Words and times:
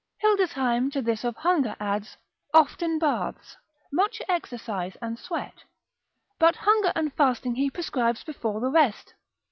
Hildesheim, 0.23 0.85
spicel. 0.89 0.91
2. 0.91 0.91
to 0.93 1.01
this 1.03 1.23
of 1.23 1.35
hunger, 1.35 1.75
adds, 1.79 2.17
often 2.55 2.97
baths, 2.97 3.55
much 3.91 4.19
exercise 4.27 4.95
and 4.99 5.19
sweat, 5.19 5.63
but 6.39 6.55
hunger 6.55 6.91
and 6.95 7.13
fasting 7.13 7.53
he 7.53 7.69
prescribes 7.69 8.23
before 8.23 8.59
the 8.61 8.71
rest. 8.71 9.13